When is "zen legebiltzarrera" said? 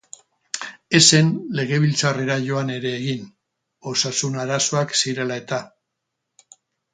1.17-2.37